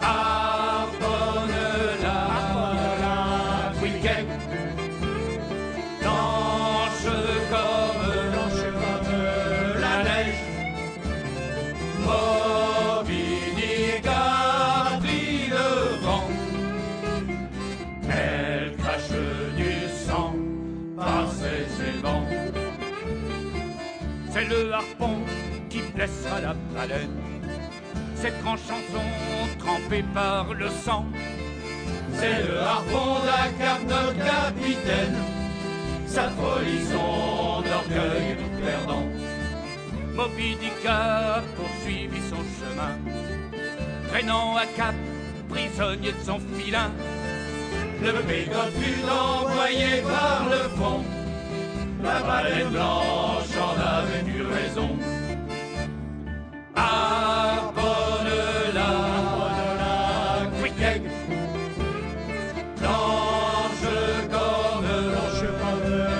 Harponne-la, 0.00 1.46
harponne-la, 2.36 3.72
week-end. 3.82 4.26
Comme, 7.50 8.00
blanche 8.32 8.64
comme 8.80 9.80
la 9.80 9.94
neige. 10.04 10.40
Moby 12.04 13.24
Dick 13.56 14.06
a 14.06 14.98
pris 15.00 15.48
le 15.50 15.68
vent. 16.04 16.28
Elle 18.08 18.76
crache 18.76 19.14
du 19.56 19.72
sang 20.06 20.34
par 20.96 21.24
ses 21.32 21.66
évents. 21.98 22.26
C'est 24.32 24.44
le 24.48 24.72
harpon 24.72 25.14
qui 25.68 25.80
blessera 25.94 26.40
la 26.40 26.54
baleine. 26.74 27.29
Ses 28.20 28.32
tranchants 28.32 28.84
sont 28.92 29.58
trempés 29.58 30.04
par 30.12 30.52
le 30.52 30.68
sang. 30.68 31.06
C'est 32.12 32.42
le 32.46 32.58
harpon 32.58 33.24
d'Acap, 33.24 33.80
notre 33.88 34.14
capitaine. 34.18 35.16
Sa 36.06 36.28
folie, 36.28 36.84
son 36.84 37.62
orgueil 37.78 38.36
perdant. 38.62 39.04
Moby 40.14 40.54
Dick 40.60 40.84
a 40.86 41.40
poursuivi 41.56 42.20
son 42.28 42.42
chemin, 42.58 42.98
traînant 44.08 44.56
à 44.56 44.66
cap, 44.66 44.94
prisonnier 45.48 46.12
de 46.12 46.22
son 46.22 46.40
filin. 46.58 46.90
Le 48.02 48.12
Pégot 48.12 48.70
fut 48.78 49.02
envoyé 49.08 50.02
par 50.02 50.46
le 50.50 50.68
fond. 50.76 51.04
La 52.02 52.20
baleine 52.20 52.68
blanche 52.68 53.56
en 53.56 53.80
avait 53.80 54.30
eu 54.30 54.42
raison. 54.42 54.90
Blanche 64.90 65.46
comme, 65.60 66.19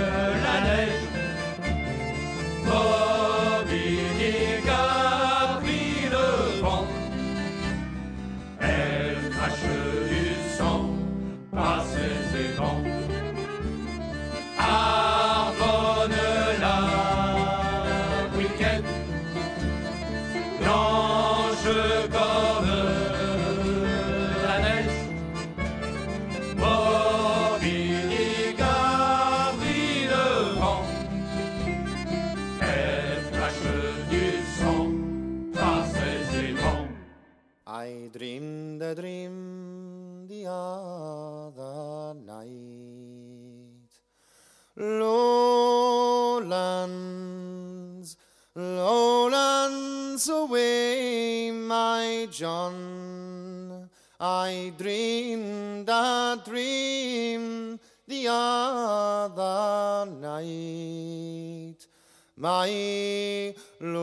my 62.40 63.54
lowlands 63.78 64.00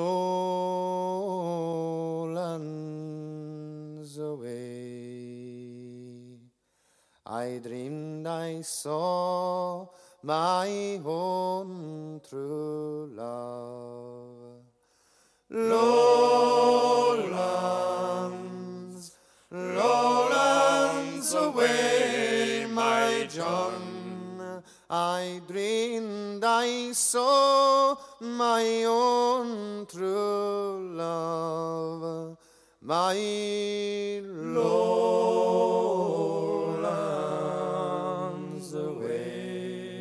away. 4.19 5.58
I 7.26 7.60
dreamed 7.63 8.28
I 8.28 8.62
saw 8.62 9.88
my 10.21 11.02
own 11.04 12.21
true 12.30 13.10
love. 13.12 14.62
Lowlands, 15.50 15.97
lowlands 19.50 21.34
away, 21.34 22.67
my 22.69 23.28
John. 23.32 24.62
I 24.89 25.41
dreamed 25.47 26.43
I 26.45 26.91
saw 26.93 27.47
my 28.38 28.84
own 28.84 29.86
true 29.88 30.93
love, 30.93 32.38
my 32.82 34.21
lowlands 34.23 34.84
away. 38.76 39.97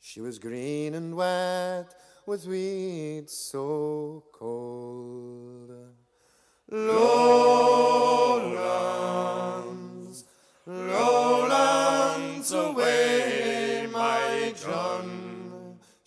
She 0.00 0.20
was 0.20 0.40
green 0.40 0.94
and 0.94 1.16
wet 1.16 1.94
with 2.26 2.46
weeds 2.46 3.32
so 3.32 4.24
cold. 4.32 5.70
Lowlands, 6.68 7.29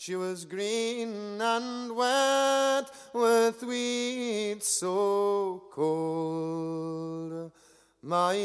She 0.05 0.15
was 0.17 0.43
green 0.43 1.39
and 1.39 1.95
wet 1.95 2.91
with 3.13 3.63
weeds 3.63 4.67
so 4.67 5.63
cold. 5.71 7.53
My 8.01 8.35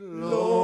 lowlands 0.00 0.58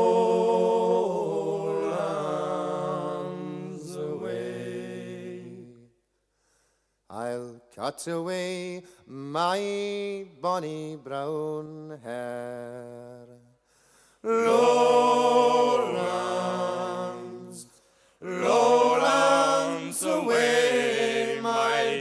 away. 3.94 5.42
I'll 7.08 7.60
cut 7.72 8.04
away 8.08 8.82
my 9.06 10.26
bonny 10.40 10.96
brown 10.96 12.00
hair. 12.02 13.28
Lowlands, 14.24 15.94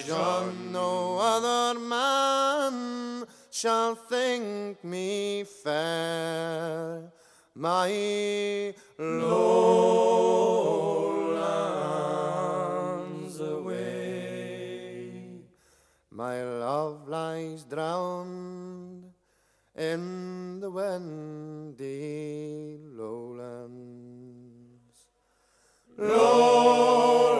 John. 0.06 0.72
No 0.72 1.18
other 1.18 1.80
man 1.80 3.26
shall 3.50 3.96
think 3.96 4.84
me 4.84 5.46
fair. 5.46 7.12
My 7.56 8.74
lowlands 9.00 9.40
away. 13.40 15.40
My 16.12 16.44
love 16.44 17.08
lies 17.08 17.64
drowned 17.64 19.06
in 19.76 20.60
the 20.60 20.70
windy 20.70 22.78
lowlands. 22.92 23.48
Lowlands, 25.98 27.33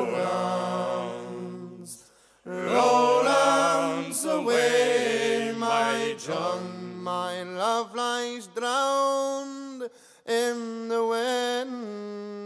John. 6.26 7.04
My 7.04 7.44
love 7.44 7.94
lies 7.96 8.48
drowned 8.48 9.90
in 10.26 10.88
the 10.88 11.06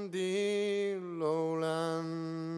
windy 0.01 0.95
lowlands. 0.99 2.57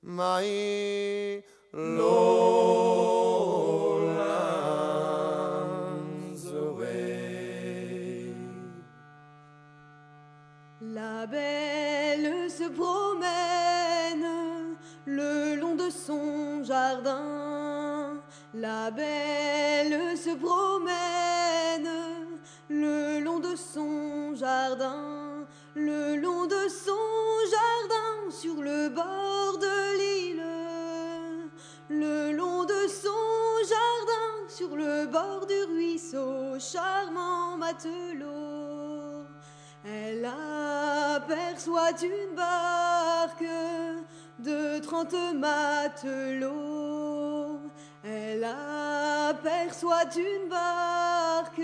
My 0.00 1.42
lowlands 1.72 2.61
La 18.62 18.92
belle 18.92 20.16
se 20.16 20.30
promène 20.36 21.90
le 22.68 23.18
long 23.18 23.40
de 23.40 23.56
son 23.56 24.36
jardin. 24.36 25.44
Le 25.74 26.14
long 26.14 26.46
de 26.46 26.68
son 26.68 26.92
jardin 27.50 28.30
sur 28.30 28.62
le 28.62 28.88
bord 28.88 29.58
de 29.58 29.98
l'île. 29.98 30.44
Le 31.88 32.30
long 32.30 32.62
de 32.62 32.86
son 32.86 33.24
jardin 33.68 34.48
sur 34.48 34.76
le 34.76 35.06
bord 35.06 35.44
du 35.44 35.60
ruisseau, 35.74 36.56
charmant 36.60 37.56
matelot. 37.56 39.26
Elle 39.84 40.24
aperçoit 40.24 42.00
une 42.00 42.36
barque 42.36 43.42
de 44.38 44.78
trente 44.78 45.16
matelots. 45.34 46.91
Elle 48.04 48.44
aperçoit 48.44 50.10
une 50.16 50.48
barque 50.48 51.62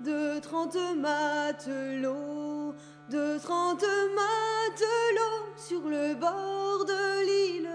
de 0.00 0.40
trente 0.40 0.78
matelots, 0.96 2.74
de 3.10 3.38
trente 3.38 3.84
matelots 4.14 5.52
sur 5.56 5.82
le 5.86 6.14
bord 6.14 6.86
de 6.86 7.26
l'île, 7.26 7.70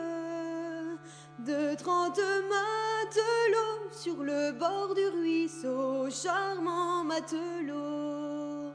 de 1.40 1.76
trente 1.76 2.20
matelots 2.50 3.92
sur 3.92 4.24
le 4.24 4.52
bord 4.54 4.96
du 4.96 5.06
ruisseau, 5.20 6.10
charmant 6.10 7.04
matelot. 7.04 8.74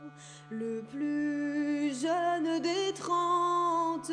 Le 0.51 0.83
plus 0.83 2.01
jeune 2.01 2.61
des 2.61 2.93
trente 2.95 4.13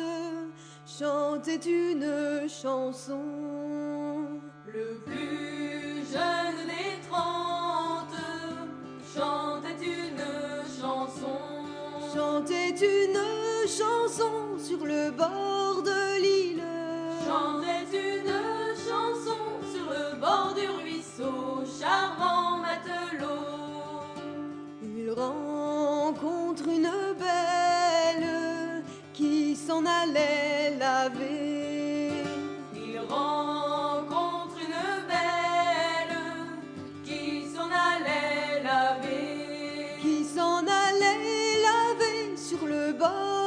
chantait 0.84 1.54
une 1.54 2.48
chanson. 2.48 4.11
Le 4.74 4.94
plus 5.04 6.10
jeune 6.10 6.66
des 6.66 7.06
trente 7.06 8.16
chantait 9.14 9.84
une 9.84 10.24
chanson. 10.80 11.40
Chantait 12.14 12.70
une 12.70 13.20
chanson 13.68 14.56
sur 14.58 14.86
le 14.86 15.10
bord 15.10 15.82
de 15.82 16.22
l'île. 16.22 16.62
Chantait 17.26 17.84
une 17.92 18.32
chanson 18.78 19.42
sur 19.70 19.90
le 19.90 20.18
bord 20.18 20.54
du 20.54 20.66
ruisseau, 20.66 21.64
charmant 21.78 22.56
matelot. 22.56 24.00
Il 24.82 25.10
rencontre 25.10 26.66
une 26.68 26.90
belle 27.18 28.82
qui 29.12 29.54
s'en 29.54 29.84
allait 29.84 30.78
laver. 30.78 31.41
Sur 42.98 43.41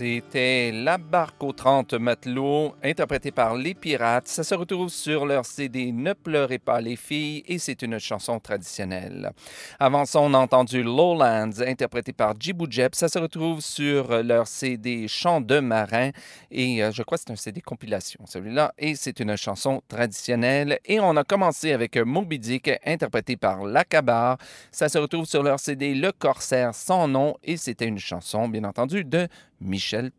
see 0.00 0.19
C'était 0.32 0.70
La 0.72 0.96
barque 0.96 1.42
aux 1.42 1.52
30 1.52 1.94
matelots, 1.94 2.76
interprété 2.84 3.32
par 3.32 3.56
Les 3.56 3.74
Pirates. 3.74 4.28
Ça 4.28 4.44
se 4.44 4.54
retrouve 4.54 4.88
sur 4.88 5.26
leur 5.26 5.44
CD 5.44 5.90
Ne 5.90 6.12
pleurez 6.12 6.60
pas 6.60 6.80
les 6.80 6.94
filles 6.94 7.42
et 7.48 7.58
c'est 7.58 7.82
une 7.82 7.98
chanson 7.98 8.38
traditionnelle. 8.38 9.32
Avant 9.80 10.04
ça, 10.04 10.20
on 10.20 10.32
a 10.32 10.38
entendu 10.38 10.84
Lowlands, 10.84 11.60
interprété 11.66 12.12
par 12.12 12.34
Djibou 12.38 12.70
Jeb. 12.70 12.94
Ça 12.94 13.08
se 13.08 13.18
retrouve 13.18 13.60
sur 13.60 14.22
leur 14.22 14.46
CD 14.46 15.08
Chant 15.08 15.40
de 15.40 15.58
marin 15.58 16.10
et 16.52 16.80
euh, 16.80 16.92
je 16.92 17.02
crois 17.02 17.18
que 17.18 17.24
c'est 17.26 17.32
un 17.32 17.36
CD 17.36 17.60
compilation, 17.60 18.20
celui-là. 18.24 18.72
Et 18.78 18.94
c'est 18.94 19.18
une 19.18 19.34
chanson 19.36 19.82
traditionnelle. 19.88 20.78
Et 20.84 21.00
on 21.00 21.16
a 21.16 21.24
commencé 21.24 21.72
avec 21.72 21.96
Moby 21.96 22.38
Dick, 22.38 22.70
interprété 22.86 23.36
par 23.36 23.64
Lacabar. 23.64 24.38
Ça 24.70 24.88
se 24.88 24.98
retrouve 24.98 25.26
sur 25.26 25.42
leur 25.42 25.58
CD 25.58 25.92
Le 25.92 26.12
Corsaire 26.12 26.72
sans 26.72 27.08
nom 27.08 27.34
et 27.42 27.56
c'était 27.56 27.86
une 27.86 27.98
chanson, 27.98 28.48
bien 28.48 28.62
entendu, 28.62 29.04
de 29.04 29.26
Michel 29.60 30.10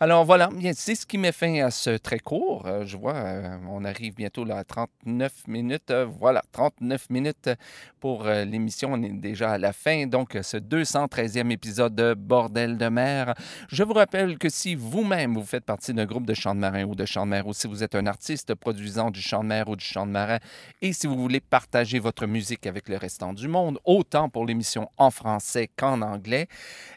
Alors 0.00 0.24
voilà, 0.24 0.50
c'est 0.74 0.94
ce 0.94 1.06
qui 1.06 1.18
met 1.18 1.32
fin 1.32 1.64
à 1.64 1.70
ce 1.70 1.90
très 1.96 2.18
court. 2.18 2.64
Euh, 2.66 2.84
je 2.84 2.96
vois, 2.96 3.14
euh, 3.14 3.56
on 3.68 3.84
arrive 3.84 4.14
bientôt 4.14 4.44
là, 4.44 4.58
à 4.58 4.64
39 4.64 5.46
minutes. 5.46 5.90
Euh, 5.90 6.06
voilà, 6.06 6.42
39 6.52 7.10
minutes 7.10 7.50
pour 8.00 8.24
l'émission. 8.24 8.92
On 8.92 9.02
est 9.02 9.10
déjà 9.10 9.52
à 9.52 9.58
la 9.58 9.72
fin. 9.72 10.06
Donc, 10.06 10.36
ce 10.42 10.56
213e 10.56 11.50
épisode 11.50 11.94
de 11.94 12.14
Bordel 12.14 12.78
de 12.78 12.88
mer. 12.88 13.34
Je 13.68 13.82
vous 13.82 13.92
rappelle 13.92 14.38
que 14.38 14.48
si 14.48 14.74
vous-même, 14.74 15.34
vous 15.34 15.44
faites 15.44 15.64
partie 15.64 15.92
d'un 15.92 16.06
groupe 16.06 16.26
de 16.26 16.34
chant 16.34 16.54
de 16.54 16.60
marin 16.60 16.84
ou 16.84 16.94
de 16.94 17.04
chant 17.04 17.26
de 17.26 17.30
mer, 17.30 17.46
ou 17.46 17.52
si 17.52 17.66
vous 17.66 17.84
êtes 17.84 17.94
un 17.94 18.06
artiste 18.06 18.54
produisant 18.54 19.10
du 19.10 19.20
chant 19.20 19.42
de 19.42 19.48
mer 19.48 19.68
ou 19.68 19.76
du 19.76 19.84
chant 19.84 20.06
de 20.06 20.12
marin, 20.12 20.38
et 20.80 20.92
si 20.92 21.06
vous 21.06 21.16
voulez 21.16 21.40
partager 21.40 21.98
votre 21.98 22.26
musique 22.26 22.66
avec 22.66 22.88
le 22.88 22.96
restant 22.96 23.32
du 23.32 23.48
monde, 23.48 23.78
autant 23.84 24.28
pour 24.28 24.46
l'émission 24.46 24.88
en 24.96 25.10
français 25.10 25.68
qu'en 25.76 26.00
anglais, 26.00 26.48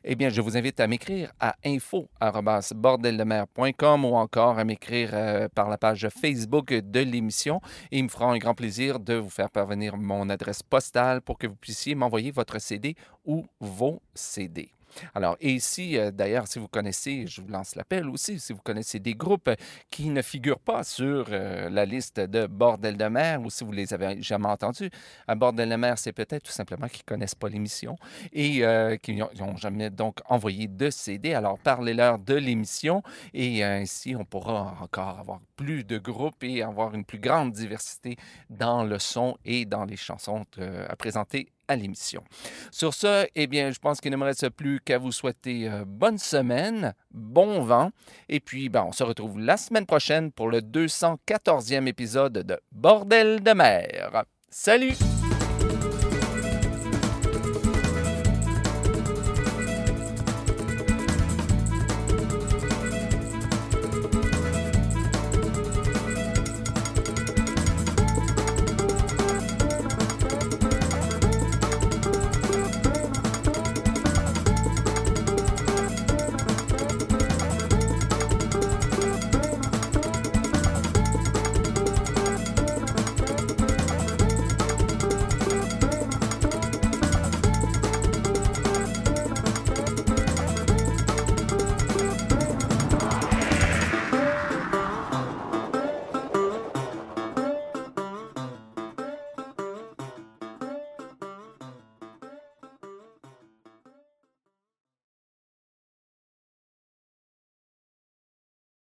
eh 0.04 0.16
bien, 0.16 0.30
je 0.30 0.42
vous 0.42 0.58
invite 0.58 0.80
à 0.80 0.88
m'écrire 0.88 1.34
à 1.40 1.56
info.bordeldemer.com 1.84 4.06
ou 4.06 4.16
encore 4.16 4.60
à 4.60 4.64
m'écrire 4.64 5.10
euh, 5.14 5.48
par 5.54 5.70
la 5.70 5.78
page 5.78 6.08
Facebook 6.10 6.74
de 6.74 7.00
l'émission. 7.02 7.62
Il 7.92 8.06
me 8.06 8.10
fera 8.10 8.32
un 8.32 8.38
grand 8.38 8.56
plaisir 8.56 9.00
de 9.00 9.16
vous 9.16 9.30
faire 9.30 9.50
parvenir 9.50 9.98
mon 9.98 10.30
adresse 10.30 10.64
postale 10.64 11.22
pour 11.22 11.38
que 11.38 11.48
vous 11.48 11.56
puissiez 11.56 11.96
m'envoyer 11.96 12.32
votre 12.32 12.60
CD 12.60 12.96
ou 13.26 13.46
vos 13.60 14.02
CD. 14.14 14.73
Alors, 15.14 15.38
et 15.40 15.52
ici, 15.52 15.98
euh, 15.98 16.12
d'ailleurs, 16.12 16.48
si 16.48 16.60
vous 16.60 16.68
connaissez, 16.68 17.26
je 17.28 17.42
vous 17.42 17.48
lance 17.48 17.76
l'appel 17.76 18.08
aussi, 18.10 18.40
si 18.40 18.54
vous 18.54 18.62
connaissez 18.62 19.00
des 19.00 19.16
groupes 19.16 19.50
qui 19.90 20.10
ne 20.10 20.22
figurent 20.22 20.60
pas 20.60 20.84
sur 20.84 21.26
euh, 21.30 21.70
la 21.70 21.86
liste 21.86 22.20
de 22.20 22.48
Bordel 22.48 22.98
de 22.98 23.06
mer 23.06 23.42
ou 23.42 23.50
si 23.50 23.64
vous 23.64 23.72
les 23.72 23.94
avez 23.94 24.22
jamais 24.22 24.48
entendus, 24.48 24.90
à 25.28 25.36
Bordel 25.36 25.70
de 25.70 25.76
mer, 25.76 25.98
c'est 25.98 26.14
peut-être 26.14 26.44
tout 26.44 26.52
simplement 26.52 26.88
qu'ils 26.88 27.04
ne 27.08 27.14
connaissent 27.16 27.36
pas 27.36 27.50
l'émission 27.50 27.96
et 28.32 28.66
euh, 28.66 28.98
qui 28.98 29.16
n'ont 29.16 29.58
jamais 29.58 29.90
donc 29.90 30.20
envoyé 30.28 30.68
de 30.68 30.90
CD. 30.90 31.34
Alors, 31.34 31.60
parlez-leur 31.60 32.20
de 32.20 32.36
l'émission 32.36 33.04
et 33.34 33.64
euh, 33.64 33.82
ainsi, 33.82 34.16
on 34.16 34.26
pourra 34.26 34.78
encore 34.82 35.20
avoir 35.20 35.40
plus 35.56 35.84
de 35.84 35.98
groupes 35.98 36.44
et 36.44 36.62
avoir 36.62 36.94
une 36.94 37.06
plus 37.06 37.20
grande 37.20 37.52
diversité 37.52 38.18
dans 38.50 38.84
le 38.84 39.00
son 39.00 39.38
et 39.46 39.66
dans 39.66 39.86
les 39.86 39.98
chansons 39.98 40.46
euh, 40.60 40.86
à 40.90 40.96
présenter 40.96 41.50
à 41.68 41.76
l'émission. 41.76 42.24
Sur 42.72 42.94
ce, 42.94 43.28
eh 43.36 43.48
bien, 43.48 43.72
je 43.72 43.80
pense 43.80 44.02
qu'il 44.02 44.12
ne 44.12 44.18
me 44.18 44.24
reste 44.24 44.50
plus 44.50 44.80
qu'à 44.80 44.98
vous 44.98 45.12
souhaiter 45.12 45.70
euh, 45.70 45.84
bonne 45.86 46.18
semaine, 46.18 46.94
bon 47.12 47.62
vent, 47.62 47.92
et 48.30 48.40
puis 48.40 48.70
ben, 48.70 48.86
on 48.88 48.92
se 48.92 49.04
retrouve 49.04 49.40
la 49.40 49.58
semaine 49.58 49.86
prochaine 49.86 50.32
pour 50.32 50.50
le 50.50 50.60
214e 50.62 51.88
épisode 51.88 52.34
de 52.34 52.60
Bordel 52.72 53.42
de 53.42 53.52
mer. 53.52 54.24
Salut! 54.50 55.13